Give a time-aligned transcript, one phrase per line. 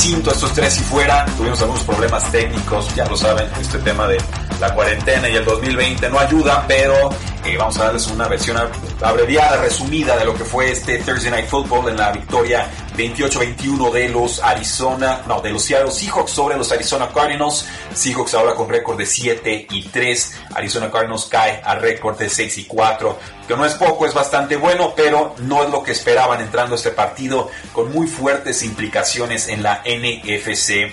[0.00, 4.16] Jacinto, estos tres y fuera, tuvimos algunos problemas técnicos, ya lo saben, este tema de
[4.58, 7.10] la cuarentena y el 2020 no ayuda, pero
[7.44, 8.56] eh, vamos a darles una versión
[9.02, 14.08] abreviada, resumida de lo que fue este Thursday Night Football en la victoria 28-21 de
[14.08, 17.66] los Arizona, no, de los Seattle Seahawks sobre los Arizona Cardinals.
[17.94, 20.40] Seahawks ahora con récord de 7 y 3.
[20.54, 24.56] Arizona Cardinals cae a récord de 6 y 4, que no es poco, es bastante
[24.56, 29.48] bueno, pero no es lo que esperaban entrando a este partido con muy fuertes implicaciones
[29.48, 30.92] en la NFC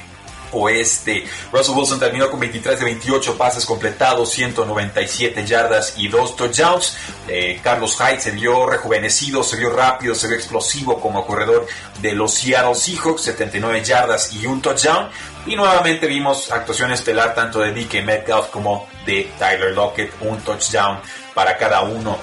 [0.51, 1.25] oeste.
[1.51, 6.97] Russell Wilson terminó con 23 de 28 pases completados, 197 yardas y 2 touchdowns.
[7.27, 11.67] Eh, Carlos Hyde se vio rejuvenecido, se vio rápido, se vio explosivo como corredor
[12.01, 15.09] de los Seattle Seahawks, 79 yardas y un touchdown.
[15.45, 20.99] Y nuevamente vimos actuación estelar tanto de DK Metcalf como de Tyler Lockett, un touchdown
[21.33, 22.17] para cada uno.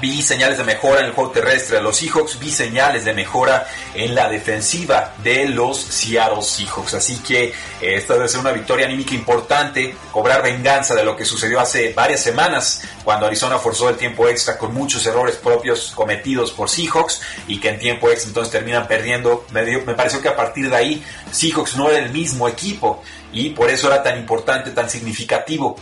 [0.00, 3.66] Vi señales de mejora en el juego terrestre de los Seahawks, vi señales de mejora
[3.94, 6.94] en la defensiva de los Seattle Seahawks.
[6.94, 11.24] Así que eh, esta debe ser una victoria anímica importante, cobrar venganza de lo que
[11.24, 16.52] sucedió hace varias semanas cuando Arizona forzó el tiempo extra con muchos errores propios cometidos
[16.52, 19.46] por Seahawks y que en tiempo extra entonces terminan perdiendo.
[19.50, 23.50] Me, me pareció que a partir de ahí Seahawks no era el mismo equipo y
[23.50, 25.76] por eso era tan importante, tan significativo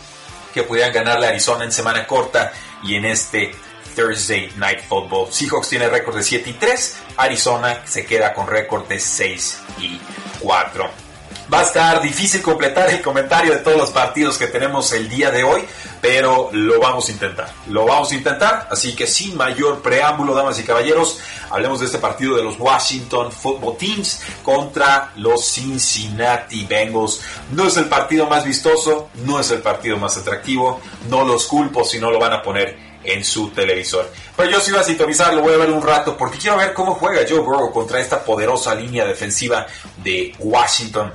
[0.53, 2.51] que pudieran ganarle a Arizona en semana corta
[2.83, 3.51] y en este
[3.97, 5.31] Thursday Night Football.
[5.31, 9.99] Seahawks tiene récord de 7 y 3, Arizona se queda con récord de 6 y
[10.39, 11.07] 4.
[11.51, 15.31] Va a estar difícil completar el comentario de todos los partidos que tenemos el día
[15.31, 15.63] de hoy,
[16.01, 17.49] pero lo vamos a intentar.
[17.69, 21.19] Lo vamos a intentar, así que sin mayor preámbulo, damas y caballeros,
[21.49, 27.21] hablemos de este partido de los Washington Football Teams contra los Cincinnati Bengals.
[27.51, 31.85] No es el partido más vistoso, no es el partido más atractivo, no los culpo
[31.85, 34.11] si no lo van a poner en su televisor.
[34.35, 36.73] Pero yo sí voy a sintonizar, lo voy a ver un rato porque quiero ver
[36.73, 39.65] cómo juega Joe Burrow contra esta poderosa línea defensiva
[40.03, 41.11] de Washington.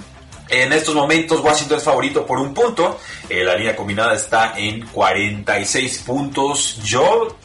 [0.49, 2.99] En estos momentos Washington es favorito por un punto.
[3.29, 6.81] Eh, la línea combinada está en 46 puntos.
[6.83, 7.37] Yo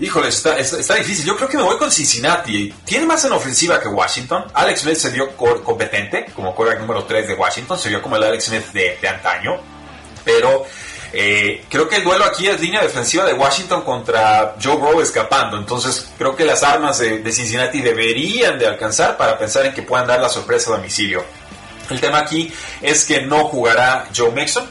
[0.00, 1.26] Híjole, está, difícil.
[1.26, 2.72] Yo creo que me voy con Cincinnati.
[2.86, 4.44] Tiene más en ofensiva que Washington.
[4.54, 7.78] Alex Smith se vio competente como quarterback número 3 de Washington.
[7.78, 9.58] Se vio como el Alex Smith de antaño.
[10.24, 10.64] Pero
[11.12, 15.56] eh, creo que el duelo aquí es línea defensiva de Washington contra Joe Burrow escapando.
[15.58, 20.06] Entonces creo que las armas de, Cincinnati deberían de alcanzar para pensar en que puedan
[20.06, 21.24] dar la sorpresa a domicilio.
[21.88, 24.64] El tema aquí es que no jugará Joe Mixon.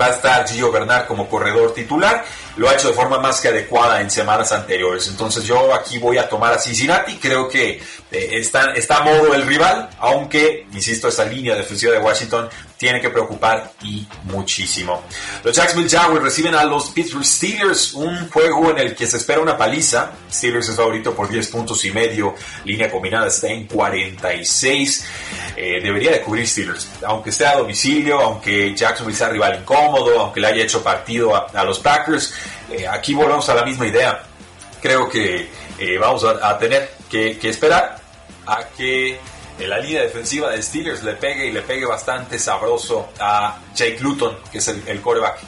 [0.00, 2.24] Va a estar Gio Bernard como corredor titular.
[2.56, 5.08] Lo ha hecho de forma más que adecuada en semanas anteriores.
[5.08, 7.16] Entonces yo aquí voy a tomar a Cincinnati.
[7.16, 7.80] Creo que
[8.10, 9.88] eh, está, está a modo el rival.
[9.98, 12.48] Aunque, insisto, esa línea defensiva de Washington
[12.82, 15.04] tiene que preocupar y muchísimo.
[15.44, 19.40] Los Jacksonville Jaguars reciben a los Pittsburgh Steelers, un juego en el que se espera
[19.40, 20.10] una paliza.
[20.28, 25.06] Steelers es favorito por 10 puntos y medio, línea combinada está en 46.
[25.54, 30.40] Eh, debería de cubrir Steelers, aunque sea a domicilio, aunque Jacksonville sea rival incómodo, aunque
[30.40, 32.34] le haya hecho partido a, los Packers.
[32.72, 34.22] Eh, aquí volvemos a la misma idea.
[34.80, 37.98] Creo que eh, vamos a, tener que esperar
[38.46, 39.20] a que
[39.58, 44.36] la línea defensiva de Steelers le pegue y le pegue bastante sabroso a Jake Luton,
[44.50, 45.38] que es el, coreback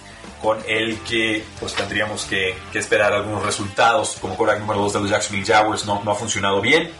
[0.42, 5.10] con el que pues tendríamos que, esperar algunos resultados como coreback número 2 de los
[5.10, 5.84] Jacksonville Jaguars.
[5.86, 6.90] No, ha funcionado bien.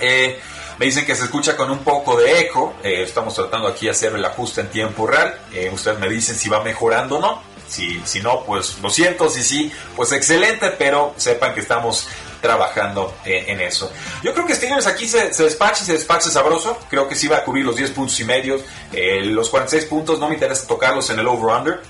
[0.00, 0.38] Eh,
[0.78, 2.74] me dicen que se escucha con un poco de eco.
[2.82, 5.38] Eh, estamos tratando aquí de hacer el ajuste en tiempo real.
[5.52, 9.30] Eh, ustedes me dicen si va mejorando o no si, si no pues lo siento
[9.30, 12.06] si sí pues excelente pero sepan que estamos
[12.42, 13.90] trabajando en eso.
[14.22, 16.76] Yo creo que Steelers aquí se, se despacha y se despacha sabroso.
[16.90, 18.60] Creo que sí va a cubrir los 10 puntos y medio.
[18.92, 21.80] Eh, los 46 puntos no me interesa tocarlos en el over-under.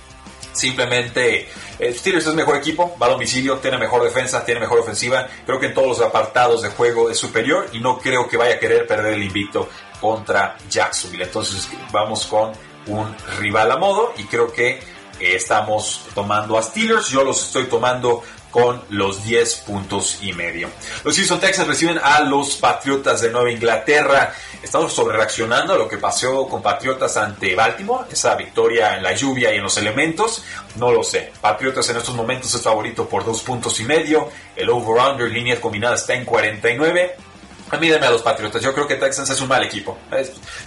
[0.53, 1.49] Simplemente
[1.79, 5.27] eh, Steelers es mejor equipo, va a domicilio, tiene mejor defensa, tiene mejor ofensiva.
[5.47, 8.57] Creo que en todos los apartados de juego es superior y no creo que vaya
[8.57, 9.69] a querer perder el invicto
[10.01, 11.25] contra Jacksonville.
[11.25, 12.53] Entonces vamos con
[12.87, 14.81] un rival a modo y creo que
[15.23, 17.09] estamos tomando a Steelers.
[17.09, 20.69] Yo los estoy tomando con los 10 puntos y medio.
[21.05, 24.35] Los Houston Texans reciben a los Patriotas de Nueva Inglaterra.
[24.63, 29.15] Estamos sobre reaccionando a lo que pasó con Patriotas ante Baltimore, esa victoria en la
[29.15, 30.45] lluvia y en los elementos.
[30.77, 31.33] No lo sé.
[31.41, 34.29] Patriotas en estos momentos es favorito por 2 puntos y medio.
[34.55, 37.17] El over-under línea combinada está en 49.
[37.73, 38.61] A mí a los Patriotas.
[38.61, 39.97] Yo creo que Texans es un mal equipo.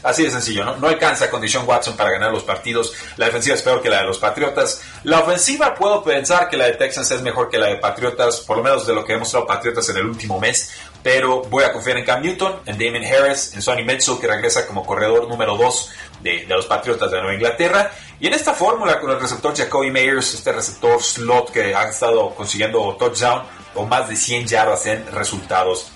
[0.02, 0.78] Así de sencillo, ¿no?
[0.78, 2.94] No alcanza con Deshaun Watson para ganar los partidos.
[3.18, 4.82] La defensiva es peor que la de los Patriotas.
[5.04, 8.58] La ofensiva puedo pensar que la de Texans es mejor que la de Patriotas, por
[8.58, 10.72] lo menos de lo que hemos mostrado Patriotas en el último mes.
[11.04, 14.66] Pero voy a confiar en Cam Newton, en Damon Harris, en Sonny Mitchell, que regresa
[14.66, 15.92] como corredor número 2
[16.24, 17.92] de, de, los Patriotas de Nueva Inglaterra.
[18.20, 22.34] Y en esta fórmula con el receptor Jacoby Meyers, este receptor slot que ha estado
[22.34, 23.44] consiguiendo touchdown
[23.76, 25.92] o más de 100 yardas en resultados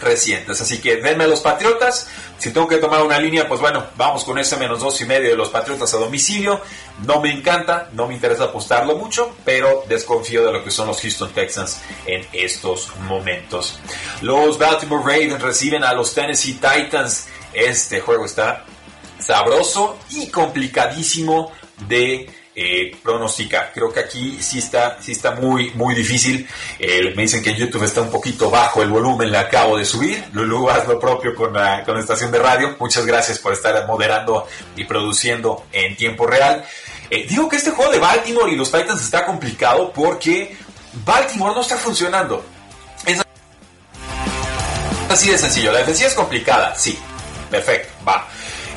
[0.00, 0.60] recientes.
[0.60, 2.08] Así que denme a los Patriotas.
[2.38, 5.30] Si tengo que tomar una línea, pues bueno, vamos con ese menos dos y medio
[5.30, 6.60] de los Patriotas a domicilio.
[7.06, 11.00] No me encanta, no me interesa apostarlo mucho, pero desconfío de lo que son los
[11.00, 13.78] Houston Texans en estos momentos.
[14.22, 17.26] Los Baltimore Ravens reciben a los Tennessee Titans.
[17.52, 18.64] Este juego está
[19.18, 21.52] sabroso y complicadísimo
[21.88, 22.28] de
[22.62, 23.72] eh, pronosticar.
[23.72, 26.46] Creo que aquí sí está, sí está muy, muy difícil.
[26.78, 29.86] Eh, me dicen que en YouTube está un poquito bajo el volumen, le acabo de
[29.86, 30.22] subir.
[30.34, 32.76] Lulu, haz lo propio con la, con estación de radio.
[32.78, 34.46] Muchas gracias por estar moderando
[34.76, 36.62] y produciendo en tiempo real.
[37.08, 40.54] Eh, digo que este juego de Baltimore y los Titans está complicado porque
[41.02, 42.44] Baltimore no está funcionando.
[43.06, 43.22] Es
[45.08, 45.72] así de sencillo.
[45.72, 46.98] La defensiva es complicada, sí.
[47.50, 48.28] Perfecto, va.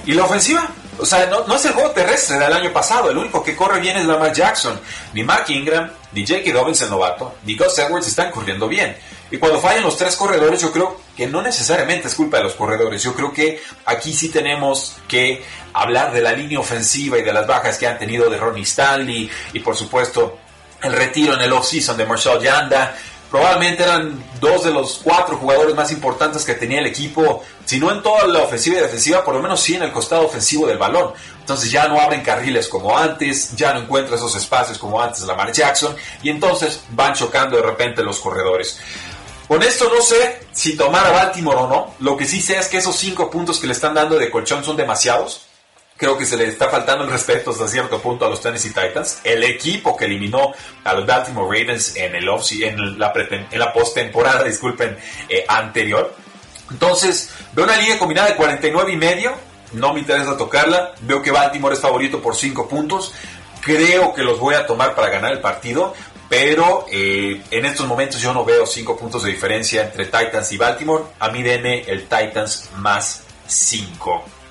[0.06, 0.72] ¿Y la ofensiva?
[1.00, 3.10] O sea, no, es el juego terrestre del año pasado.
[3.10, 4.80] El único que corre bien es Lamar Jackson.
[5.14, 6.52] Ni Mark Ingram, ni J.K.
[6.52, 8.96] Dobbins el novato, ni Gus Edwards están corriendo bien.
[9.32, 12.54] Y cuando fallan los tres corredores, yo creo que no necesariamente es culpa de los
[12.54, 13.02] corredores.
[13.02, 15.44] Yo creo que aquí sí tenemos que
[15.74, 19.30] hablar de la línea ofensiva y de las bajas que han tenido de Ronnie Stanley
[19.54, 20.38] y por supuesto
[20.84, 22.96] el retiro en el off-season de Marshall Yanda
[23.34, 27.92] probablemente eran dos de los cuatro jugadores más importantes que tenía el equipo, si no
[27.92, 30.78] en toda la ofensiva y defensiva, por lo menos sí en el costado ofensivo del
[30.78, 31.14] balón.
[31.40, 35.52] Entonces ya no abren carriles como antes, ya no encuentra esos espacios como antes Lamar
[35.52, 38.80] Jackson, y entonces van chocando de repente los corredores.
[39.48, 42.68] Con esto no sé si tomar a Baltimore o no, lo que sí sé es
[42.68, 45.48] que esos cinco puntos que le están dando de colchón son demasiados
[46.04, 49.22] creo que se le está faltando el respeto hasta cierto punto a los Tennessee Titans.
[49.24, 50.52] El equipo que eliminó
[50.84, 53.14] a los Baltimore Ravens en, el off en la,
[53.54, 54.98] la postemporada, disculpen,
[55.30, 56.14] eh, anterior.
[56.70, 59.34] Entonces, veo una línea combinada de 49 y medio.
[59.72, 60.94] No me interesa tocarla.
[61.00, 63.14] Veo que Baltimore es favorito por 5 puntos.
[63.62, 65.94] Creo que los voy a tomar para ganar el partido.
[66.28, 70.58] Pero eh, en estos momentos yo no veo 5 puntos de diferencia entre Titans y
[70.58, 71.06] Baltimore.
[71.18, 74.43] A mí denme el Titans más 5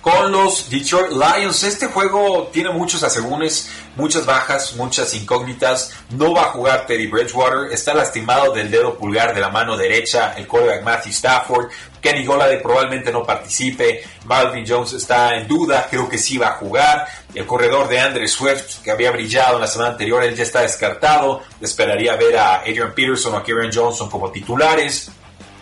[0.00, 1.62] con los Detroit Lions.
[1.62, 5.92] Este juego tiene muchos asegúnes, muchas bajas, muchas incógnitas.
[6.10, 7.72] No va a jugar Teddy Bridgewater.
[7.72, 11.70] Está lastimado del dedo pulgar de la mano derecha el quarterback Matthew Stafford.
[12.00, 14.02] Kenny Golade probablemente no participe.
[14.24, 15.86] Malvin Jones está en duda.
[15.90, 17.06] Creo que sí va a jugar.
[17.34, 20.62] El corredor de Andre Swift, que había brillado en la semana anterior, él ya está
[20.62, 21.42] descartado.
[21.60, 25.10] Esperaría ver a Adrian Peterson o a Kieran Johnson como titulares.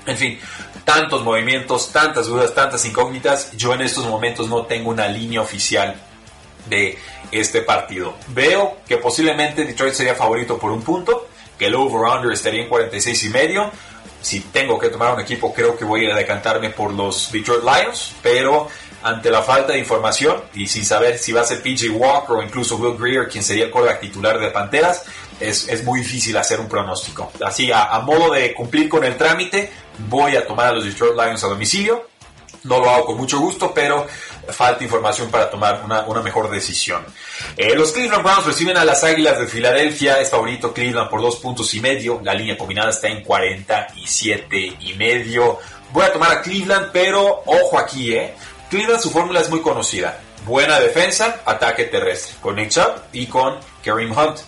[0.08, 0.40] En fin,
[0.88, 3.54] tantos movimientos, tantas dudas, tantas incógnitas.
[3.58, 5.94] Yo en estos momentos no tengo una línea oficial
[6.66, 6.96] de
[7.30, 8.14] este partido.
[8.28, 13.22] Veo que posiblemente Detroit sería favorito por un punto, que el over-under estaría en 46
[13.22, 13.70] y medio.
[14.22, 18.14] Si tengo que tomar un equipo, creo que voy a decantarme por los Detroit Lions,
[18.22, 18.68] pero
[19.02, 22.42] ante la falta de información y sin saber si va a ser PJ Walker o
[22.42, 25.04] incluso Will Greer quien sería el quarterback titular de Panteras,
[25.38, 27.30] es, es, muy difícil hacer un pronóstico.
[27.44, 29.70] Así, a, a, modo de cumplir con el trámite,
[30.08, 32.08] voy a tomar a los Detroit Lions a domicilio.
[32.64, 34.06] No lo hago con mucho gusto, pero
[34.48, 37.04] falta información para tomar una, una mejor decisión.
[37.56, 40.20] Eh, los Cleveland Browns reciben a las Águilas de Filadelfia.
[40.20, 42.20] Es favorito Cleveland por dos puntos y medio.
[42.22, 45.58] La línea combinada está en 47 y medio.
[45.92, 48.34] Voy a tomar a Cleveland, pero ojo aquí, eh.
[48.68, 50.20] Cleveland su fórmula es muy conocida.
[50.44, 52.34] Buena defensa, ataque terrestre.
[52.40, 54.38] Con Nick Chubb y con Kareem Hunt.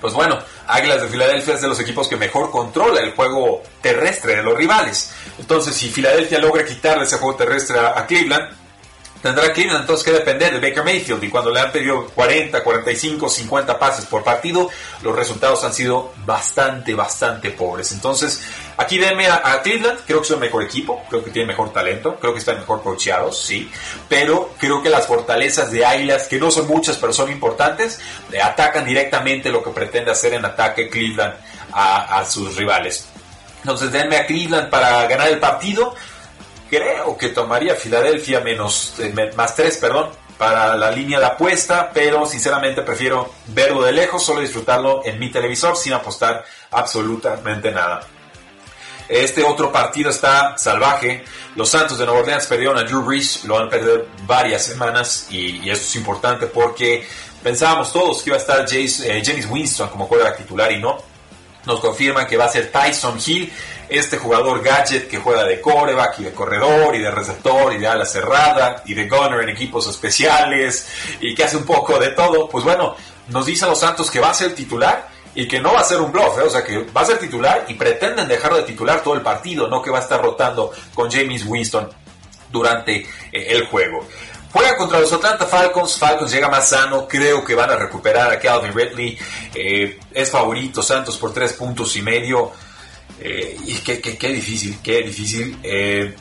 [0.00, 4.36] Pues bueno, Águilas de Filadelfia es de los equipos que mejor controla el juego terrestre
[4.36, 5.12] de los rivales.
[5.38, 8.61] Entonces, si Filadelfia logra quitarle ese juego terrestre a, Cleveland,
[9.22, 13.28] tendrá Cleveland entonces que depender de Baker Mayfield y cuando le han pedido 40, 45,
[13.28, 14.68] 50 pases por partido,
[15.02, 17.92] los resultados han sido bastante, bastante pobres.
[17.92, 18.42] Entonces,
[18.76, 22.16] aquí denme a, Cleveland, creo que es el mejor equipo, creo que tiene mejor talento,
[22.16, 23.70] creo que están mejor coacheados, sí,
[24.08, 28.00] pero creo que las fortalezas de Águilas, que no son muchas pero son importantes,
[28.30, 31.34] le atacan directamente lo que pretende hacer en ataque Cleveland
[31.72, 33.06] a, a sus rivales.
[33.62, 35.94] Entonces denme a Cleveland para ganar el partido
[36.72, 42.24] creo que tomaría Filadelfia menos, eh, más 3, perdón, para la línea de apuesta, pero
[42.24, 48.00] sinceramente prefiero verlo de lejos, solo disfrutarlo en mi televisor sin apostar absolutamente nada.
[49.06, 51.22] Este otro partido está salvaje.
[51.56, 55.26] Los Santos de Nueva Orleans perdieron a Drew Brees, lo van a perder varias semanas
[55.28, 57.06] y, y esto es importante porque
[57.42, 60.96] pensábamos todos que iba a estar eh, James Winston como quarterback titular y no.
[61.66, 63.52] Nos confirman que va a ser Tyson Hill,
[63.98, 67.86] este jugador gadget que juega de coreback y de corredor y de receptor y de
[67.86, 70.88] ala cerrada y de gunner en equipos especiales
[71.20, 72.48] y que hace un poco de todo.
[72.48, 72.94] Pues bueno,
[73.28, 76.00] nos dicen los Santos que va a ser titular y que no va a ser
[76.00, 76.42] un bluff, ¿eh?
[76.42, 79.66] o sea que va a ser titular y pretenden dejarlo de titular todo el partido,
[79.68, 81.88] no que va a estar rotando con James Winston
[82.50, 84.06] durante eh, el juego.
[84.52, 88.38] Juega contra los Atlanta Falcons, Falcons llega más sano, creo que van a recuperar a
[88.38, 89.18] Calvin Ridley,
[89.54, 92.52] eh, es favorito Santos por tres puntos y medio,
[93.20, 95.58] eh, y qué, qué, qué, difícil, qué difícil.
[95.62, 96.14] Eh,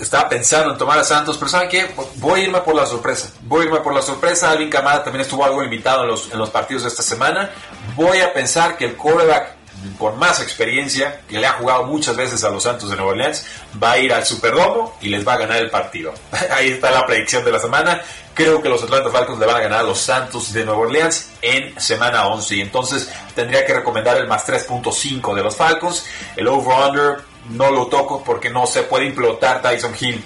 [0.00, 1.86] estaba pensando en tomar a Santos, pero ¿saben qué?
[2.16, 3.30] Voy a irme por la sorpresa.
[3.42, 4.50] Voy a irme por la sorpresa.
[4.50, 7.50] Alvin Kamara también estuvo algo invitado en los, en los partidos de esta semana.
[7.96, 9.59] Voy a pensar que el quarterback
[9.98, 13.46] con más experiencia, que le ha jugado muchas veces a los Santos de Nueva Orleans,
[13.82, 16.12] va a ir al Superdomo y les va a ganar el partido.
[16.50, 18.00] Ahí está la predicción de la semana.
[18.34, 21.30] Creo que los Atlanta Falcons le van a ganar a los Santos de Nueva Orleans
[21.42, 22.56] en semana 11.
[22.56, 26.06] Y entonces tendría que recomendar el más 3.5 de los Falcons.
[26.36, 30.22] El over-under no lo toco porque no se puede implotar Tyson Hill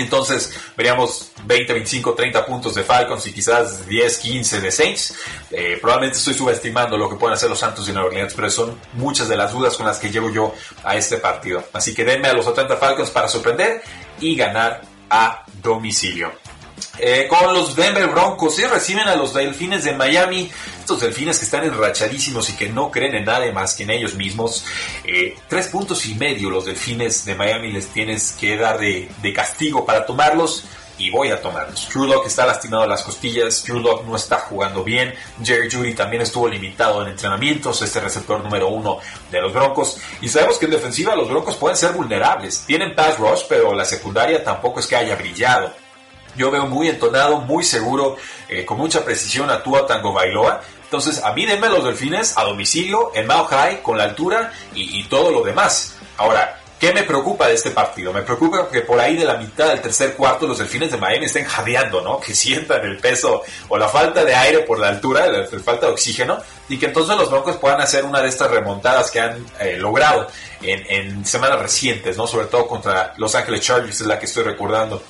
[0.00, 5.14] entonces veríamos 20, 25, 30 puntos de Falcons y quizás 10, 15 de Saints.
[5.50, 8.78] Eh, probablemente estoy subestimando lo que pueden hacer los Santos de Nueva Orleans, pero son
[8.94, 11.64] muchas de las dudas con las que llego yo a este partido.
[11.72, 13.82] Así que denme a los 80 Falcons para sorprender
[14.20, 16.32] y ganar a domicilio.
[16.98, 20.50] Eh, con los Denver Broncos, y reciben a los Delfines de Miami,
[20.80, 24.14] estos Delfines que están enrachadísimos y que no creen en nada más que en ellos
[24.14, 24.64] mismos.
[25.04, 29.32] Eh, tres puntos y medio los Delfines de Miami les tienes que dar de, de
[29.32, 30.64] castigo para tomarlos
[30.98, 31.88] y voy a tomarlos.
[31.92, 35.94] Drew Lock está lastimado a las costillas, Drew Lock no está jugando bien, Jerry Judy
[35.94, 38.98] también estuvo limitado en entrenamientos, este receptor número uno
[39.30, 43.18] de los Broncos, y sabemos que en defensiva los Broncos pueden ser vulnerables, tienen pass
[43.18, 45.72] rush, pero la secundaria tampoco es que haya brillado.
[46.36, 48.16] Yo veo muy entonado, muy seguro,
[48.48, 50.60] eh, con mucha precisión a Tua Tango Bailoa.
[50.84, 55.02] Entonces, a mí denme los delfines a domicilio, en Mao High, con la altura y,
[55.04, 55.96] todo lo demás.
[56.16, 58.12] Ahora, ¿Qué me preocupa de este partido?
[58.12, 61.24] Me preocupa que por ahí de la mitad del tercer cuarto los delfines de Miami
[61.24, 62.20] estén jadeando, ¿no?
[62.20, 65.92] Que sientan el peso o la falta de aire por la altura, la, falta de
[65.92, 66.36] oxígeno,
[66.68, 70.26] y que entonces los Broncos puedan hacer una de estas remontadas que han eh, logrado
[70.60, 72.26] en, en, semanas recientes, ¿no?
[72.26, 75.02] Sobre todo contra Los Ángeles Chargers, es la que estoy recordando.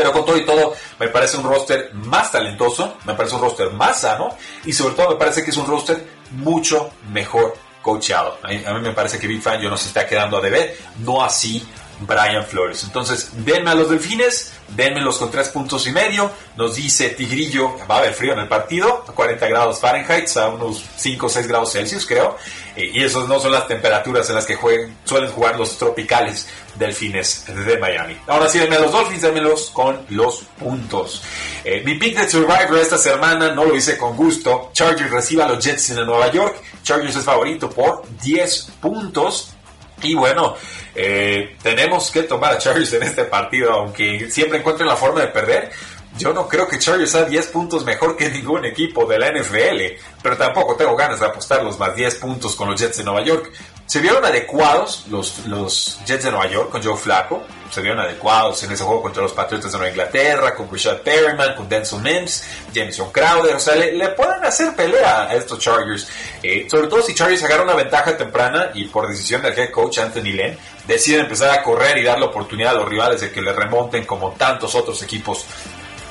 [0.00, 3.70] Pero con todo y todo, me parece un roster más talentoso, me parece un roster
[3.70, 8.38] más sano, y sobre todo me parece que es un roster mucho mejor coachado.
[8.42, 11.22] A mí, me parece que Big Fan yo no se está quedando a deber, no
[11.22, 11.62] así
[12.00, 12.84] Brian Flores.
[12.84, 16.30] Entonces, denme a los delfines, denme con tres puntos y medio.
[16.56, 20.48] Nos dice Tigrillo, va a haber frío en el partido, a 40 grados Fahrenheit, a
[20.48, 22.36] unos 5 o 6 grados Celsius, creo.
[22.76, 26.48] Eh, y esas no son las temperaturas en las que jueguen, suelen jugar los tropicales
[26.76, 28.16] delfines de Miami.
[28.26, 31.22] Ahora sí, denme a los Dolphins, démelos con los puntos.
[31.64, 34.70] Eh, mi pick de Survivor esta semana no lo hice con gusto.
[34.72, 36.62] Chargers reciba a los Jets en Nueva York.
[36.82, 39.54] Chargers es favorito por 10 puntos.
[40.02, 40.56] Y bueno,
[40.94, 45.28] eh, tenemos que tomar a Chargers en este partido, aunque siempre encuentren la forma de
[45.28, 45.70] perder.
[46.18, 50.00] Yo no creo que Chargers sea 10 puntos mejor que ningún equipo de la NFL,
[50.22, 53.22] pero tampoco tengo ganas de apostar los más 10 puntos con los Jets de Nueva
[53.22, 53.50] York.
[53.86, 58.62] Se vieron adecuados los, los Jets de Nueva York con Joe Flacco, se vieron adecuados
[58.64, 62.44] en ese juego contra los Patriotas de Nueva Inglaterra, con Richard Perryman, con Denzel Mims,
[62.72, 66.08] Jameson Crowder, o sea, le, le pueden hacer pelea a estos Chargers,
[66.42, 69.98] eh, sobre todo si Chargers agarra una ventaja temprana y por decisión del head coach
[69.98, 73.40] Anthony Lynn, deciden empezar a correr y dar la oportunidad a los rivales de que
[73.40, 75.46] le remonten como tantos otros equipos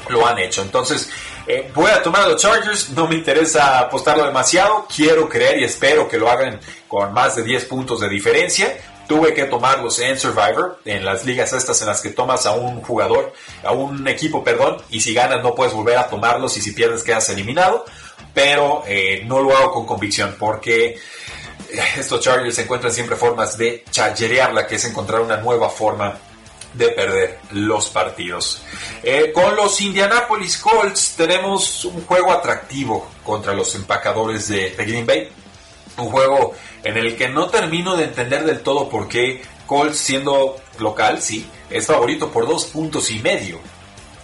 [0.10, 0.62] lo han hecho.
[0.62, 1.10] Entonces,
[1.48, 5.64] eh, voy a tomar a los Chargers, no me interesa apostarlo demasiado, quiero creer y
[5.64, 8.78] espero que lo hagan con más de 10 puntos de diferencia.
[9.08, 12.82] Tuve que tomarlos en Survivor, en las ligas estas en las que tomas a un
[12.82, 16.74] jugador, a un equipo, perdón, y si ganas no puedes volver a tomarlos y si
[16.74, 17.86] pierdes quedas eliminado,
[18.34, 21.00] pero eh, no lo hago con convicción porque
[21.98, 26.16] estos Chargers encuentran siempre formas de chargerearla, que es encontrar una nueva forma
[26.80, 28.64] de perder los partidos.
[29.04, 35.06] Eh, con los Indianapolis Colts tenemos un juego atractivo contra los empacadores de, de, Green
[35.06, 35.30] Bay.
[35.98, 40.56] Un juego en el que no termino de entender del todo por qué Colts siendo
[40.80, 43.60] local, sí, es favorito por dos puntos y medio.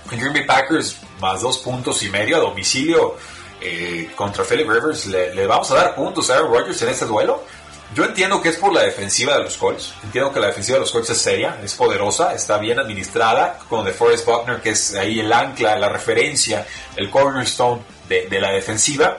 [0.09, 3.17] Green Bay Packers más dos puntos y medio a domicilio
[3.61, 5.07] eh, contra Philip Rivers.
[5.07, 7.43] ¿Le, ¿Le, vamos a dar puntos a Aaron Rodgers en este duelo?
[7.93, 9.93] Yo entiendo que es por la defensiva de los Colts.
[10.03, 13.85] Entiendo que la defensiva de los Colts es seria, es poderosa, está bien administrada, con
[13.85, 16.65] DeForest Buckner, que es ahí el ancla, la referencia,
[16.95, 19.17] el cornerstone de, la defensiva.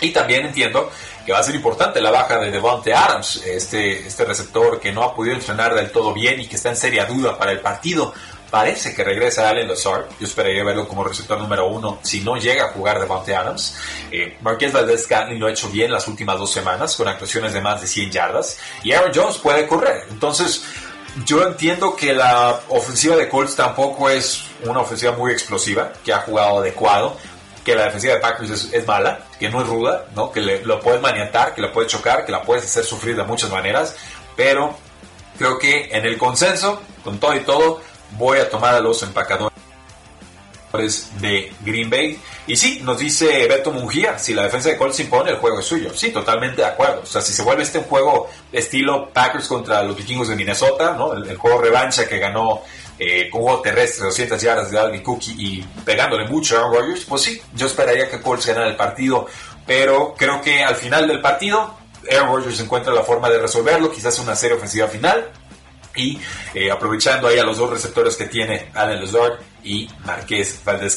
[0.00, 0.90] Y también entiendo
[1.24, 5.02] que va a ser importante la baja de Devonte Adams, este, este receptor que no
[5.02, 8.14] ha podido entrenar del todo bien y que está en seria duda para el partido.
[8.50, 10.06] Parece que regresa Allen Lazard.
[10.20, 13.76] Yo esperaría verlo como receptor número uno si no llega a jugar Devontae Adams.
[14.10, 17.60] Eh, Marquez Valdez Scantling lo ha hecho bien las últimas dos semanas con actuaciones de
[17.60, 18.58] más de 100 yardas.
[18.84, 20.04] Y Aaron Jones puede correr.
[20.10, 20.64] Entonces,
[21.24, 26.20] yo entiendo que la ofensiva de Colts tampoco es una ofensiva muy explosiva, que ha
[26.20, 27.16] jugado adecuado,
[27.64, 30.30] que la defensiva de Packers es, mala, que no es ruda, ¿no?
[30.30, 33.24] que le, lo puedes maniatar, que la puedes chocar, que la puedes hacer sufrir de
[33.24, 33.96] muchas maneras,
[34.36, 34.76] pero
[35.38, 37.80] creo que en el consenso, con todo y todo,
[38.12, 39.52] voy a tomar a los empacadores
[41.20, 42.18] de Green Bay.
[42.46, 45.66] Y sí, nos dice Beto Mungía, si la defensa de Colts impone, el juego es
[45.66, 45.90] suyo.
[45.94, 47.00] Sí, totalmente de acuerdo.
[47.02, 50.94] O sea, si se vuelve este un juego estilo Packers contra los vikingos de Minnesota,
[50.96, 51.12] ¿no?
[51.12, 52.62] El, juego revancha que ganó
[52.98, 57.04] eh, con juego terrestre, 200 yardas de Alvin Cookie y pegándole mucho a Aaron Rodgers,
[57.04, 59.26] pues sí, yo esperaría que Colts ganara el partido.
[59.66, 61.74] Pero creo que al final del partido,
[62.10, 65.30] Aaron Rodgers encuentra la forma de resolverlo, quizás una serie ofensiva final
[65.96, 66.20] y
[66.54, 70.96] eh, aprovechando ahí a los dos receptores que tiene Allen Lazard y Marqués Valdez.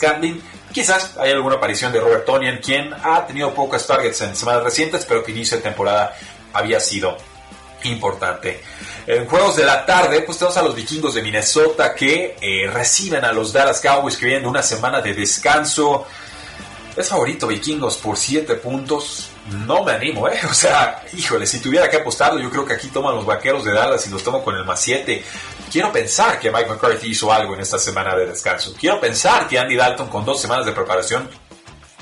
[0.71, 5.05] Quizás hay alguna aparición de Robert Tonian, quien ha tenido pocas targets en semanas recientes,
[5.05, 6.15] pero que inicio de temporada
[6.53, 7.17] había sido
[7.83, 8.61] importante.
[9.07, 13.25] En juegos de la tarde, pues tenemos a los vikingos de Minnesota que eh, reciben
[13.25, 16.05] a los Dallas Cowboys que vienen una semana de descanso.
[16.95, 19.29] Es favorito vikingos por 7 puntos
[19.65, 20.39] no me animo, ¿eh?
[20.49, 23.73] O sea, híjole, si tuviera que apostarlo, yo creo que aquí toman los vaqueros de
[23.73, 25.23] Dallas y los tomo con el más 7.
[25.71, 28.73] Quiero pensar que Mike McCarthy hizo algo en esta semana de descanso.
[28.79, 31.29] Quiero pensar que Andy Dalton con dos semanas de preparación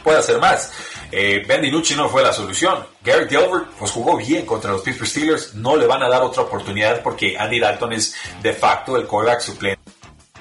[0.03, 0.72] puede hacer más.
[1.12, 2.86] Eh, ben DiNucci no fue la solución.
[3.03, 5.56] Gary Gilbert pues jugó bien contra los Pittsburgh Steelers.
[5.56, 9.41] No le van a dar otra oportunidad porque Andy Dalton es de facto el quarterback
[9.41, 9.76] suplente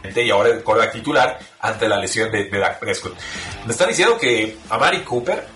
[0.05, 3.15] y ahora el quarterback titular ante la lesión de, de Dak Prescott.
[3.65, 5.47] Me están diciendo que Amari Cooper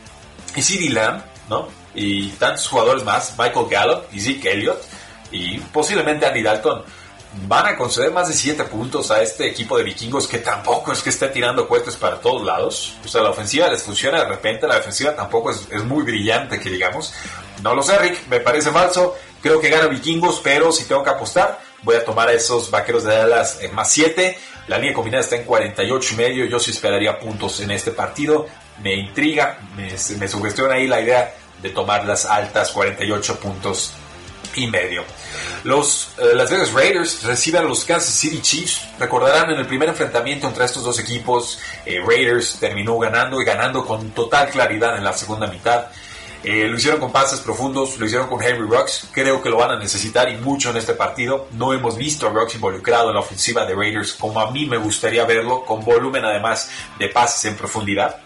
[0.56, 1.68] y CeeDee Lamb ¿no?
[1.94, 4.80] Y tantos jugadores más, Michael Gallup y Zeke Elliott
[5.32, 6.82] y posiblemente Andy Dalton
[7.46, 11.02] van a conceder más de 7 puntos a este equipo de vikingos que tampoco es
[11.02, 12.96] que esté tirando cohetes para todos lados.
[13.04, 16.70] O sea, la ofensiva les funciona de repente, la defensiva tampoco es, muy brillante, que
[16.70, 17.12] digamos.
[17.62, 19.16] No lo sé, Rick, me parece falso.
[19.40, 23.04] Creo que gana vikingos, pero si tengo que apostar, voy a tomar a esos vaqueros
[23.04, 24.38] de Dallas en más 7.
[24.68, 26.44] La línea combinada está en 48 y medio.
[26.46, 28.46] Yo sí esperaría puntos en este partido.
[28.82, 29.88] Me intriga, me,
[30.18, 33.92] me sugestiona ahí la idea de tomar las altas 48 puntos
[34.54, 35.04] y medio.
[35.64, 38.80] Los eh, Las Vegas Raiders reciben a los Kansas City Chiefs.
[38.98, 43.84] Recordarán en el primer enfrentamiento entre estos dos equipos, eh, Raiders terminó ganando y ganando
[43.84, 45.86] con total claridad en la segunda mitad.
[46.42, 49.08] Eh, lo hicieron con pases profundos, lo hicieron con Henry Rocks.
[49.12, 51.48] Creo que lo van a necesitar y mucho en este partido.
[51.52, 54.78] No hemos visto a Rocks involucrado en la ofensiva de Raiders como a mí me
[54.78, 58.16] gustaría verlo, con volumen además de pases en profundidad.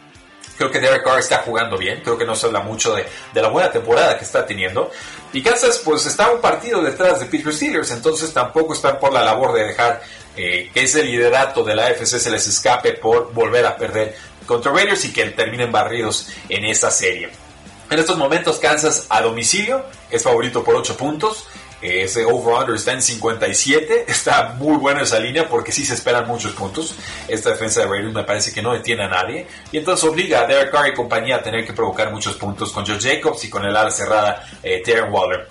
[0.56, 2.00] Creo que Derek Carr está jugando bien.
[2.02, 4.90] Creo que no se habla mucho de, la buena temporada que está teniendo.
[5.32, 7.90] Y Kansas, pues está un partido detrás de Pittsburgh Steelers.
[7.90, 10.00] Entonces tampoco están por la labor de dejar
[10.36, 14.72] eh, que ese liderato de la AFC se les escape por volver a perder contra
[14.72, 17.43] Raiders y que terminen barridos en esa serie.
[17.90, 21.46] En estos momentos, Kansas a domicilio es favorito por 8 puntos.
[21.82, 24.06] Ese over-under está en 57.
[24.08, 26.94] Está muy buena esa línea porque sí se esperan muchos puntos.
[27.28, 29.46] Esta defensa de Raiders me parece que no detiene a nadie.
[29.70, 32.86] Y entonces obliga a Derek Carr y compañía a tener que provocar muchos puntos con
[32.86, 35.46] Joe Jacobs y con el ala cerrada eh, Waller.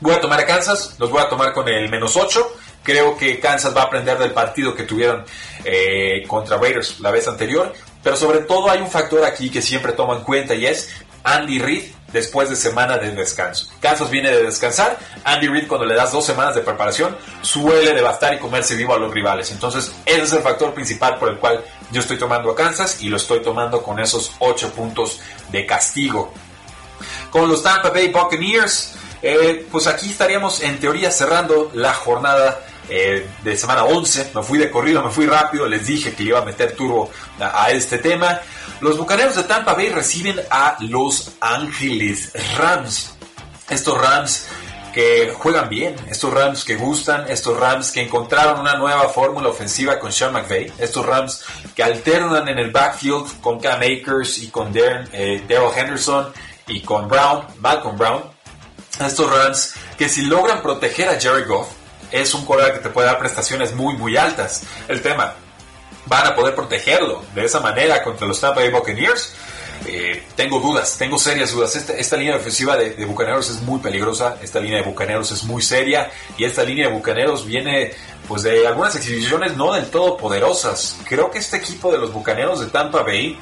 [0.00, 0.96] Voy a tomar a Kansas.
[0.98, 2.56] Los voy a tomar con el menos 8.
[2.82, 5.24] Creo que Kansas va a aprender del partido que tuvieron
[5.64, 7.72] eh, contra Raiders la vez anterior.
[8.02, 10.90] Pero sobre todo hay un factor aquí que siempre tomo en cuenta y es
[11.24, 13.68] Andy Reid después de semana de descanso.
[13.80, 14.98] Kansas viene de descansar.
[15.24, 18.98] Andy Reid cuando le das dos semanas de preparación suele devastar y comerse vivo a
[18.98, 19.50] los rivales.
[19.50, 23.08] Entonces ese es el factor principal por el cual yo estoy tomando a Kansas y
[23.08, 26.32] lo estoy tomando con esos ocho puntos de castigo.
[27.30, 33.26] Con los Tampa Bay Buccaneers, eh, pues aquí estaríamos en teoría cerrando la jornada eh,
[33.42, 34.30] de semana 11.
[34.34, 37.70] Me fui de corrido, me fui rápido, les dije que iba a meter turbo a,
[37.70, 38.40] este tema.
[38.80, 43.14] Los Bucaneros de Tampa Bay reciben a Los Ángeles Rams.
[43.68, 44.46] Estos Rams
[44.92, 49.98] que juegan bien, estos Rams que gustan, estos Rams que encontraron una nueva fórmula ofensiva
[49.98, 54.72] con Sean McVay, estos Rams que alternan en el backfield con Cam Akers y con
[54.74, 56.32] eh, Daryl Henderson
[56.68, 58.22] y con Brown, Malcolm Brown.
[59.00, 61.68] Estos Rams que si logran proteger a Jerry Goff,
[62.10, 64.62] es un corredor que te puede dar prestaciones muy, muy altas.
[64.86, 65.34] El tema,
[66.08, 69.34] van a poder protegerlo de esa manera contra los Tampa Bay Buccaneers.
[69.86, 71.76] Eh, tengo dudas, tengo serias dudas.
[71.76, 75.62] Esta, línea ofensiva de, de, Bucaneros es muy peligrosa, esta línea de Bucaneros es muy
[75.62, 77.92] seria y esta línea de Bucaneros viene
[78.26, 80.96] pues de algunas exhibiciones no del todo poderosas.
[81.04, 83.38] Creo que este equipo de los Bucaneros de Tampa Bay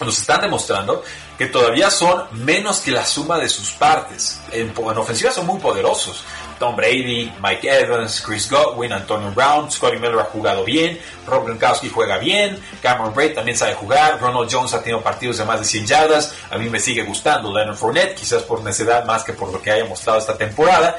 [0.00, 1.02] nos están demostrando
[1.36, 4.40] que todavía son menos que la suma de sus partes.
[4.52, 6.24] En, en ofensiva son muy poderosos.
[6.58, 11.88] Tom Brady, Mike Evans, Chris Godwin, Antonio Brown, Scotty Miller ha jugado bien, Rob Gronkowski
[11.88, 15.66] juega bien, Cameron Braid también sabe jugar, Ronald Jones ha tenido partidos de más de
[15.66, 19.52] 100 yardas, a mí me sigue gustando Leonard Fournette, quizás por necesidad más que por
[19.52, 20.98] lo que haya mostrado esta temporada,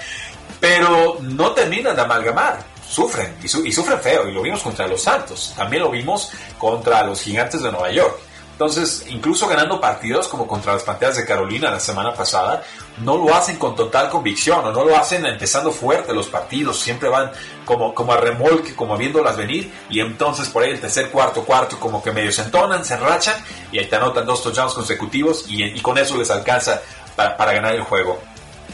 [0.60, 5.54] pero no terminan de amalgamar sufren y, sufren feo y lo vimos contra los Santos,
[5.56, 8.29] también lo vimos contra los Gigantes de Nueva York.
[8.60, 12.62] Entonces, incluso ganando partidos como contra las Panteras de Carolina la semana pasada,
[12.98, 17.08] no lo hacen con total convicción o no lo hacen empezando fuerte los partidos, siempre
[17.08, 17.32] van
[17.64, 21.80] como, como a remolque, como viéndolas venir y entonces por ahí el tercer, cuarto, cuarto
[21.80, 23.42] como que medio se entonan, se enrachan
[23.72, 26.82] y ahí te anotan dos touchdowns consecutivos y, con eso les alcanza
[27.16, 28.20] para ganar el juego.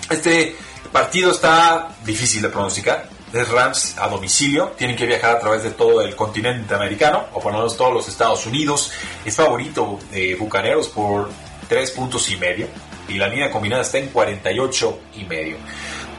[0.10, 0.56] Este
[0.92, 6.02] partido está difícil de pronosticar Rams a domicilio, tienen que viajar a través de todo
[6.02, 8.92] el continente americano, o por lo menos todos los Estados Unidos.
[9.26, 11.30] Es favorito de Bucaneros por
[11.68, 12.68] 3 puntos y medio,
[13.08, 15.58] y la línea combinada está en 48 y medio.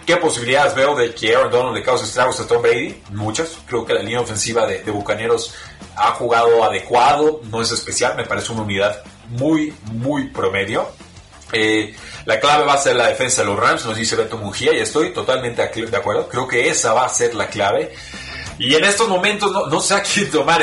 [0.05, 3.03] ¿Qué posibilidades veo de que Aaron Donald le cause estragos a Tom Brady?
[3.11, 3.59] Muchas.
[3.67, 5.53] Creo que la línea ofensiva de, de Bucaneros
[5.97, 10.89] ha jugado adecuado, no es especial, me parece una unidad muy, muy promedio.
[11.53, 14.73] Eh, la clave va a ser la defensa de los Rams, nos dice Beto Mujía,
[14.75, 16.29] y estoy totalmente de acuerdo.
[16.29, 17.95] Creo que esa va a ser la clave.
[18.59, 20.63] Y en estos momentos no, sé a quién tomar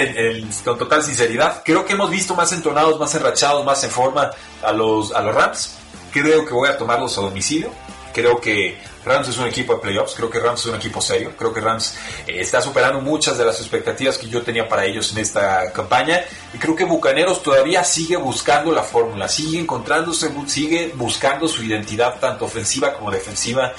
[0.66, 1.62] con total sinceridad.
[1.64, 4.32] Creo que hemos visto más entonados, más enrachados, más en forma
[4.64, 5.76] a los, a los Rams.
[6.12, 7.70] Creo que voy a tomarlos a domicilio.
[8.14, 11.34] Creo que Rams es un equipo de playoffs, creo que Rams es un equipo serio,
[11.38, 11.96] creo que Rams
[12.28, 16.22] eh, está superando muchas de las expectativas que yo tenía para ellos en esta campaña
[16.54, 22.20] y creo que Bucaneros todavía sigue buscando la fórmula, sigue encontrándose, sigue buscando su identidad
[22.20, 23.74] tanto ofensiva como defensiva.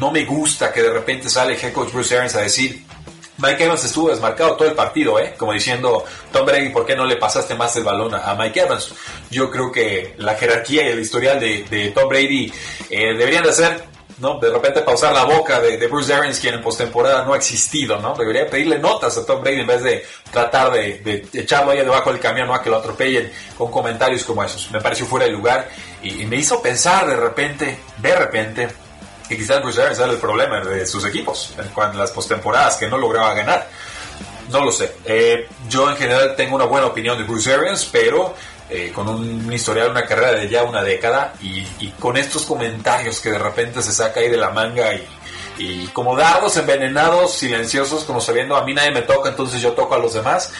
[0.00, 2.84] No me gusta que de repente sale el head coach Bruce Arians a decir
[3.38, 5.34] Mike Evans estuvo desmarcado todo el partido, ¿eh?
[5.36, 8.94] Como diciendo, Tom Brady, ¿por qué no le pasaste más el balón a, Mike Evans?
[9.30, 12.50] Yo creo que la jerarquía y el historial de, Tom Brady
[12.88, 13.84] eh, deberían de ser
[14.18, 14.38] ¿no?
[14.38, 18.14] De repente pausar la boca de, Bruce Arians, quien en postemporada no ha existido, ¿no?
[18.14, 22.20] Debería pedirle notas a Tom Brady en vez de tratar de, echarlo ahí debajo del
[22.20, 22.54] camión, ¿no?
[22.54, 24.70] A que lo atropellen con comentarios como esos.
[24.70, 25.68] Me pareció fuera de lugar
[26.02, 28.68] y, me hizo pensar de repente, de repente,
[29.28, 32.96] que quizás Bruce Arians era el problema de sus equipos en las postemporadas, que no
[32.96, 33.68] lograba ganar.
[34.50, 34.94] No lo sé.
[35.04, 38.34] Eh, yo en general tengo una buena opinión de Bruce Arians, pero
[38.68, 41.64] eh, con un historial, una carrera de ya una década y,
[42.00, 44.90] con estos comentarios que de repente se saca ahí de la manga
[45.56, 49.94] y, como dardos envenenados, silenciosos, como sabiendo a mí nadie me toca, entonces yo toco
[49.94, 50.52] a los demás,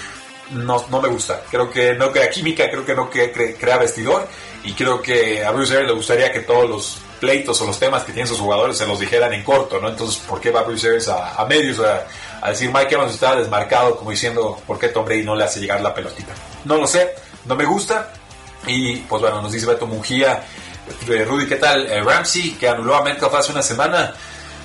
[0.52, 1.42] no, no me gusta.
[1.50, 4.28] Creo que no crea química, creo que no crea vestidor
[4.62, 8.04] y creo que a Bruce Arians le gustaría que todos los pleitos o los temas
[8.04, 9.88] que tienen sus jugadores se los dijeran en corto, ¿no?
[9.88, 12.06] Entonces, ¿por qué va Bruce Arians a, medios a,
[12.40, 15.58] a, decir Mike Evans estaba desmarcado como diciendo ¿por qué Tom Brady no le hace
[15.58, 16.32] llegar la pelotita?
[16.64, 18.12] No lo sé no me gusta.
[18.66, 20.44] Y pues bueno, nos dice Beto Mujía,
[21.08, 21.86] eh, Rudy, ¿qué tal?
[21.86, 24.14] Eh, Ramsey, que anuló a Metcalf hace una semana.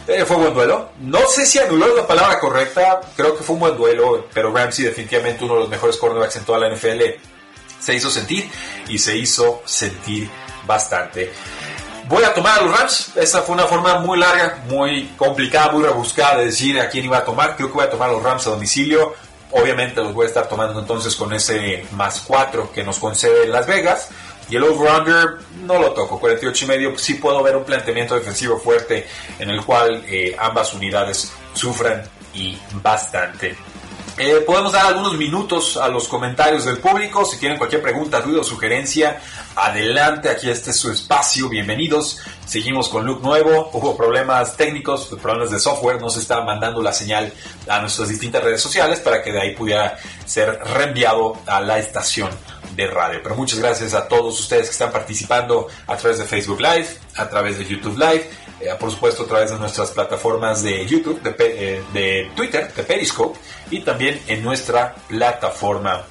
[0.08, 0.90] Eh, fue buen duelo.
[1.00, 4.86] No sé si anuló la palabra correcta, creo que fue un buen duelo, pero Ramsey
[4.86, 7.02] definitivamente uno de los mejores cornerbacks en toda la NFL
[7.80, 8.50] se hizo sentir
[8.88, 10.30] y se hizo sentir
[10.66, 11.32] bastante.
[12.08, 13.12] Voy a tomar a los Rams.
[13.16, 17.18] Esa fue una forma muy larga, muy complicada, muy rebuscada de decir a quién iba
[17.18, 17.56] a tomar.
[17.56, 19.14] Creo que voy a tomar a los Rams a domicilio.
[19.52, 23.68] Obviamente los voy a estar tomando entonces con ese más 4 que nos concede Las
[23.68, 24.10] Vegas.
[24.50, 26.98] Y el over-under no lo toco, 48 y medio.
[26.98, 29.08] Sí puedo ver un planteamiento defensivo fuerte
[29.40, 33.56] en el cual eh, ambas unidades sufran y bastante.
[34.18, 37.26] Eh, podemos dar algunos minutos a los comentarios del público.
[37.26, 39.20] Si tienen cualquier pregunta, duda o sugerencia,
[39.56, 40.30] adelante.
[40.30, 41.50] Aquí este es su espacio.
[41.50, 42.20] Bienvenidos.
[42.46, 43.70] Seguimos con look nuevo.
[43.74, 46.00] Hubo problemas técnicos, problemas de software.
[46.00, 47.32] Nos está mandando la señal
[47.68, 52.30] a nuestras distintas redes sociales para que de ahí pudiera ser reenviado a la estación
[52.76, 53.20] de radio.
[53.22, 57.30] Pero muchas gracias a todos ustedes que están participando a través de Facebook Live, a
[57.30, 58.30] través de YouTube Live,
[58.60, 62.84] eh, por supuesto a través de nuestras plataformas de YouTube, de, eh, de Twitter, de
[62.84, 66.06] Periscope y también en nuestra plataforma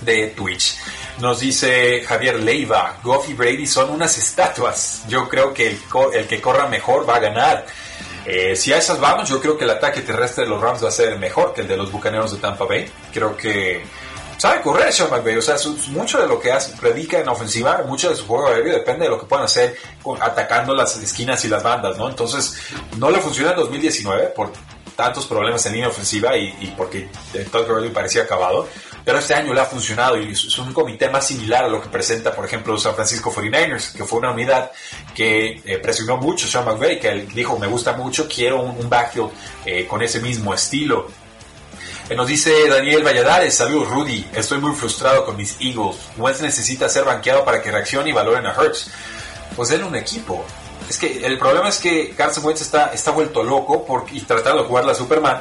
[0.00, 0.76] de Twitch.
[1.20, 5.04] Nos dice Javier Leiva, Goff y Brady son unas estatuas.
[5.08, 7.66] Yo creo que el, que corra mejor va a ganar.
[8.24, 10.88] Eh, si a esas vamos, yo creo que el ataque terrestre de los Rams va
[10.88, 12.90] a ser mejor que el de los Bucaneros de Tampa Bay.
[13.12, 13.82] Creo que
[14.42, 15.36] sabe correr Sean McVay.
[15.36, 15.54] O sea,
[15.90, 19.10] mucho de lo que hace, predica en ofensiva, mucho de su juego aéreo depende de
[19.10, 19.76] lo que puedan hacer
[20.20, 22.08] atacando las esquinas y las bandas, ¿no?
[22.08, 22.58] Entonces,
[22.98, 24.50] no le funciona en 2019 por
[24.96, 27.08] tantos problemas en línea ofensiva y, porque
[27.52, 28.66] Todd Gurley parecía acabado.
[29.04, 31.88] pero este año le ha funcionado y es un comité más similar a lo que
[31.88, 34.72] presenta, por ejemplo, San Francisco 49ers, que fue una unidad
[35.14, 39.30] que eh, presionó mucho Sean McVay, que él dijo, me gusta mucho, quiero un, backfield
[39.64, 41.21] eh, con ese mismo estilo.
[42.16, 45.96] Nos dice Daniel Valladares, saludos Rudy, estoy muy frustrado con mis Eagles.
[46.18, 48.90] Wentz necesita ser banqueado para que reaccione y valoren a Hurts.
[49.56, 50.44] Pues él un equipo.
[50.90, 54.62] Es que el problema es que Carson Wentz está, está vuelto loco por, y tratando
[54.62, 55.40] de jugar la Superman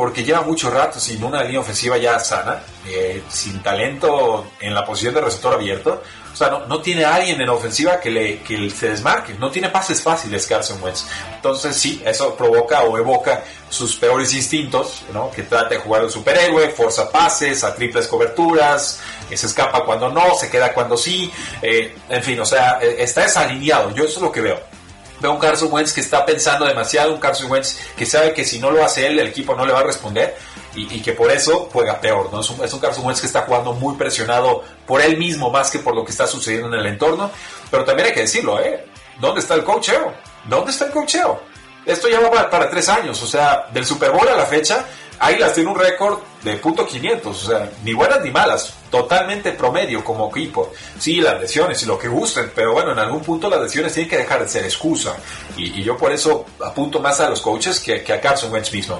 [0.00, 4.82] porque lleva mucho rato sin una línea ofensiva ya sana, eh, sin talento en la
[4.82, 6.02] posición de receptor abierto.
[6.32, 9.68] O sea, no, no tiene alguien en ofensiva que, le, que se desmarque, no tiene
[9.68, 11.04] pases fáciles Carson Wentz.
[11.34, 15.30] Entonces sí, eso provoca o evoca sus peores instintos, ¿no?
[15.30, 20.34] que trata de jugar el superhéroe, forza pases, a triples coberturas, se escapa cuando no,
[20.34, 24.22] se queda cuando sí, eh, en fin, o sea, eh, está desalineado, yo eso es
[24.22, 24.79] lo que veo.
[25.20, 28.58] Veo un Carson Wentz que está pensando demasiado, un Carson Wentz que sabe que si
[28.58, 30.36] no lo hace él, el equipo no le va a responder
[30.74, 32.30] y, que por eso juega peor.
[32.32, 32.40] ¿no?
[32.40, 35.70] Es, un, es un Carson Wentz que está jugando muy presionado por él mismo más
[35.70, 37.30] que por lo que está sucediendo en el entorno.
[37.70, 38.86] Pero también hay que decirlo, ¿eh?
[39.20, 40.14] ¿Dónde está el cocheo?
[40.44, 41.42] ¿Dónde está el cocheo?
[41.84, 44.84] Esto ya va para tres años, o sea, del Super Bowl a la fecha,
[45.22, 50.02] Águilas tiene un récord de punto 500, o sea, ni buenas ni malas, totalmente promedio
[50.02, 50.72] como equipo.
[50.98, 54.08] Sí, las lesiones y lo que gusten, pero bueno, en algún punto las lesiones tienen
[54.08, 55.14] que dejar de ser excusa.
[55.58, 58.98] Y, yo por eso apunto más a los coaches que, a Carson Wentz mismo.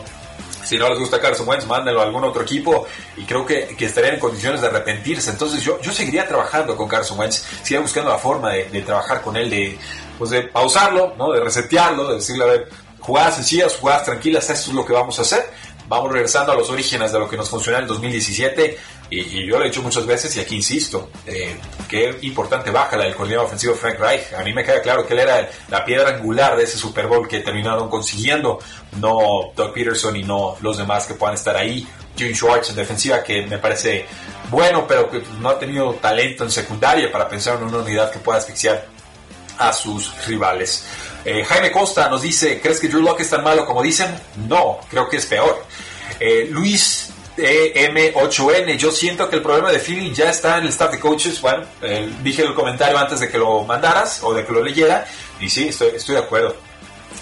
[0.63, 3.87] Si no les gusta Carson Wentz, mándenlo a algún otro equipo y creo que, que
[3.87, 5.31] estarían en condiciones de arrepentirse.
[5.31, 9.23] Entonces yo, yo seguiría trabajando con Carson Wentz, seguiría buscando la forma de, de trabajar
[9.23, 9.79] con él, de,
[10.19, 11.33] pues de pausarlo, ¿no?
[11.33, 12.69] de resetearlo, de decirle, a ver,
[13.01, 15.51] jugadas sencillas, jugadas tranquilas, esto es lo que vamos a hacer
[15.91, 18.79] vamos regresando a los orígenes de lo que nos funcionó en el 2017
[19.11, 21.57] y, yo lo he dicho muchas veces y aquí insisto, eh,
[21.89, 24.33] qué importante baja la del coordinador ofensivo Frank Reich.
[24.35, 27.27] A mí me queda claro que él era la piedra angular de ese Super Bowl
[27.27, 28.61] que terminaron consiguiendo,
[29.01, 31.85] no Doug Peterson y no los demás que puedan estar ahí.
[32.17, 34.07] Jim Schwartz en defensiva que me parece
[34.49, 38.21] bueno, pero que no ha tenido talento en secundaria para pensar en una unidad que
[38.21, 38.87] pueda asfixiar
[39.59, 40.85] a sus rivales.
[41.25, 44.09] Eh, Jaime Costa nos dice, ¿crees que Drew Locke es tan malo como dicen?
[44.49, 45.65] No, creo que es peor.
[46.19, 50.93] Eh, Luis M8N, yo siento que el problema de Philly ya está en el staff
[50.93, 51.41] de coaches.
[51.41, 55.07] Bueno, eh, dije el comentario antes de que lo mandaras o de que lo leyera,
[55.41, 56.57] y sí, estoy, de acuerdo.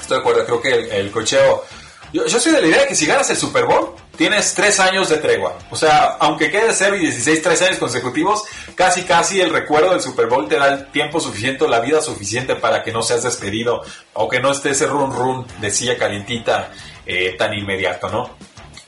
[0.00, 1.64] Estoy de acuerdo, creo que el cocheo
[2.12, 5.08] yo, soy de la idea de que si ganas el Super Bowl, tienes tres años
[5.08, 5.58] de tregua.
[5.70, 8.44] O sea, aunque quede 0 y 16, tres años consecutivos,
[8.74, 12.56] casi casi el recuerdo del Super Bowl te da el tiempo suficiente, la vida suficiente
[12.56, 13.82] para que no seas despedido
[14.14, 16.70] o que no esté ese run run de silla calientita
[17.06, 18.30] eh, tan inmediato, ¿no?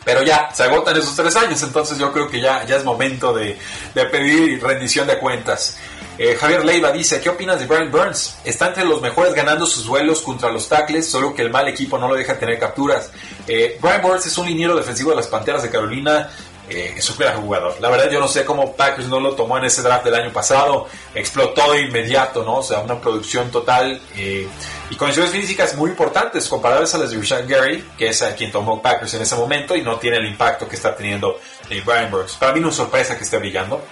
[0.05, 3.35] Pero ya, se agotan esos tres años, entonces yo creo que ya, ya es momento
[3.35, 3.59] de,
[3.95, 5.79] de pedir rendición de cuentas.
[6.23, 8.37] Eh, Javier Leiva dice, ¿qué opinas de Brian Burns?
[8.45, 11.97] Está entre los mejores ganando sus vuelos contra los tackles, solo que el mal equipo
[11.97, 13.11] no lo deja tener capturas.
[13.49, 16.29] Eh, Brian Burns es un liniero defensivo de las Panteras de Carolina,
[16.69, 17.75] eh, es un gran jugador.
[17.81, 20.31] La verdad yo no sé cómo Packers no lo tomó en ese draft del año
[20.31, 22.57] pasado, explotó de inmediato, ¿no?
[22.57, 27.47] O sea, una producción total y condiciones físicas muy importantes comparables a las de Richard
[27.47, 30.69] Gary, que es a quien tomó Packers en ese momento y no tiene el impacto
[30.69, 32.35] que está teniendo Brian Burns.
[32.35, 33.83] Para mí no es sorpresa que esté brillando.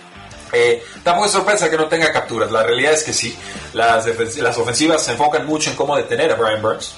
[0.52, 2.50] Eh, tampoco es sorpresa que no tenga capturas.
[2.50, 3.36] La realidad es que sí.
[3.72, 4.06] Las,
[4.36, 6.94] las ofensivas se enfocan mucho en cómo detener a Brian Burns.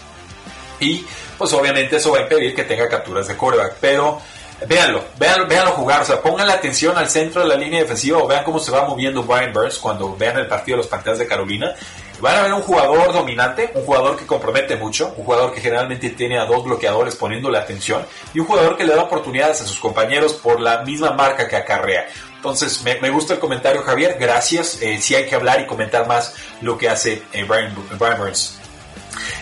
[0.81, 1.05] Y
[1.37, 3.77] pues obviamente eso va a impedir que tenga capturas de quarterback.
[3.81, 4.21] Pero
[4.66, 6.03] véanlo, véanlo, véanlo jugar.
[6.03, 8.70] O sea, pongan la atención al centro de la línea defensiva o vean cómo se
[8.70, 11.75] va moviendo Brian Burns cuando vean el partido de los Panteras de Carolina.
[12.20, 16.11] Van a ver un jugador dominante, un jugador que compromete mucho, un jugador que generalmente
[16.11, 19.79] tiene a dos bloqueadores poniéndole atención y un jugador que le da oportunidades a sus
[19.79, 22.07] compañeros por la misma marca que acarrea.
[22.40, 24.16] Entonces, me, gusta el comentario, Javier.
[24.18, 24.81] Gracias.
[24.81, 28.59] Eh, si hay que hablar y comentar más lo que hace eh, Brian, Burns.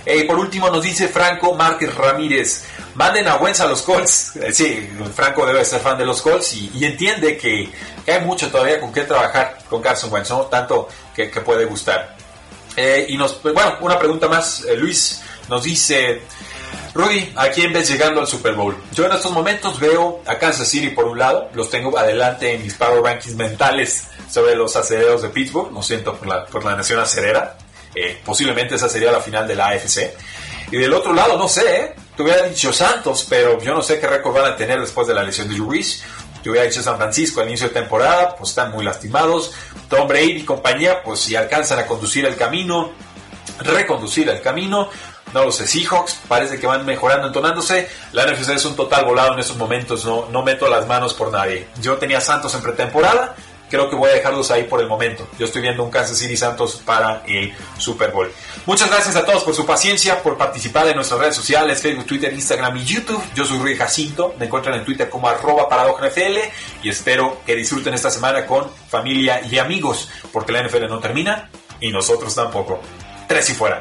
[0.04, 2.64] Eh, por último, nos dice Franco Márquez Ramírez.
[2.98, 4.32] Manden a Wentz a los Colts.
[4.52, 7.70] sí, Franco debe ser fan de los Colts y, entiende que,
[8.04, 10.40] hay mucho todavía con qué trabajar con Carson Wentz, ¿no?
[10.46, 12.16] Tanto que, puede gustar.
[13.06, 14.64] y nos, bueno, una pregunta más.
[14.76, 16.22] Luis nos dice.
[16.92, 18.76] Rudy, ¿a quién ves llegando al Super Bowl?
[18.92, 22.64] Yo en estos momentos veo a Kansas City por un lado, los tengo adelante en
[22.64, 26.74] mis power rankings mentales sobre los acereros de Pittsburgh, lo siento por la, por la
[26.74, 27.56] nación acerera,
[27.94, 30.12] eh, posiblemente esa sería la final de la AFC.
[30.72, 31.94] Y del otro lado, no sé, ¿eh?
[32.18, 35.14] Te hubiera dicho Santos, pero yo no sé qué récord van a tener después de
[35.14, 35.70] la lesión de Drew
[36.42, 39.52] Te hubiera dicho San Francisco al inicio de temporada, pues están muy lastimados.
[39.88, 42.90] Tom Brady y compañía, pues si alcanzan a conducir el camino,
[43.60, 44.90] reconducir el camino,
[45.32, 47.88] no lo sé, Seahawks parece que van mejorando, entonándose.
[48.10, 51.30] La NFC es un total volado en estos momentos, no, no meto las manos por
[51.30, 51.68] nadie.
[51.80, 53.36] Yo tenía Santos en pretemporada,
[53.70, 55.26] creo que voy a dejarlos ahí por el momento.
[55.38, 58.30] Yo estoy viendo un Kansas City Santos para el Super Bowl.
[58.66, 62.32] Muchas gracias a todos por su paciencia, por participar en nuestras redes sociales, Facebook, Twitter,
[62.32, 63.22] Instagram y YouTube.
[63.34, 66.38] Yo soy Rui Jacinto, me encuentran en Twitter como arroba NFL
[66.82, 71.50] y espero que disfruten esta semana con familia y amigos, porque la NFL no termina
[71.80, 72.80] y nosotros tampoco.
[73.26, 73.80] Tres y fuera.